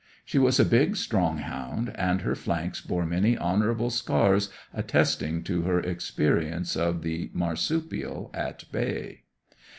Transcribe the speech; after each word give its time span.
She 0.25 0.39
was 0.39 0.59
a 0.59 0.65
big 0.65 0.95
strong 0.95 1.37
hound, 1.37 1.91
and 1.93 2.21
her 2.21 2.33
flanks 2.33 2.81
bore 2.81 3.05
many 3.05 3.37
honourable 3.37 3.91
scars 3.91 4.49
attesting 4.73 5.43
to 5.43 5.61
her 5.61 5.79
experience 5.79 6.75
of 6.75 7.03
the 7.03 7.29
marsupial 7.35 8.31
at 8.33 8.63
bay. 8.71 9.25